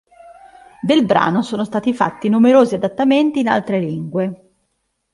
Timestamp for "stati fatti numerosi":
1.63-2.73